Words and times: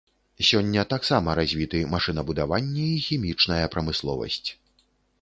Сёння 0.47 0.85
таксама 0.93 1.35
развіты 1.41 1.83
машынабудаванне 1.93 2.89
і 2.97 3.07
хімічная 3.11 3.63
прамысловасць. 3.77 4.47